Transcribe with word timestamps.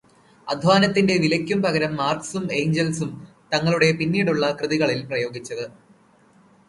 “അദ്ധ്വാനത്തിന്റെ 0.47 1.17
വിലയ്ക്കും 1.17 1.61
പകരം 1.61 1.93
മാർക്സും 1.95 2.45
എംഗൽസും 2.53 3.11
തങ്ങളുടെ 3.53 3.91
പിന്നീടുള്ള 3.99 4.51
കൃതികളിൽ 4.53 5.01
പ്രയോഗിച്ചതു്. 5.05 5.67